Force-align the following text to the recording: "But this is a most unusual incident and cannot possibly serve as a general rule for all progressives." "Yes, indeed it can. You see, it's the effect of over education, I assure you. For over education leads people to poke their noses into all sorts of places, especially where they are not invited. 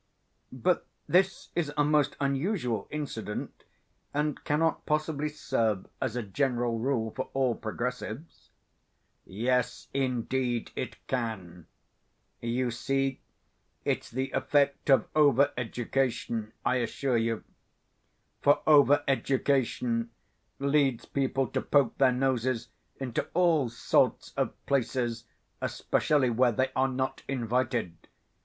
"But 0.51 0.87
this 1.07 1.49
is 1.55 1.71
a 1.77 1.83
most 1.83 2.15
unusual 2.19 2.87
incident 2.89 3.65
and 4.15 4.43
cannot 4.43 4.83
possibly 4.87 5.29
serve 5.29 5.85
as 6.01 6.15
a 6.15 6.23
general 6.23 6.79
rule 6.79 7.11
for 7.11 7.29
all 7.35 7.53
progressives." 7.53 8.49
"Yes, 9.27 9.89
indeed 9.93 10.71
it 10.75 10.95
can. 11.05 11.67
You 12.41 12.71
see, 12.71 13.21
it's 13.85 14.09
the 14.09 14.31
effect 14.31 14.89
of 14.89 15.05
over 15.15 15.53
education, 15.55 16.51
I 16.65 16.77
assure 16.77 17.17
you. 17.17 17.43
For 18.41 18.63
over 18.65 19.03
education 19.07 20.09
leads 20.57 21.05
people 21.05 21.45
to 21.49 21.61
poke 21.61 21.99
their 21.99 22.11
noses 22.11 22.69
into 22.99 23.27
all 23.35 23.69
sorts 23.69 24.33
of 24.35 24.49
places, 24.65 25.25
especially 25.61 26.31
where 26.31 26.51
they 26.53 26.71
are 26.75 26.89
not 26.89 27.21
invited. 27.27 27.95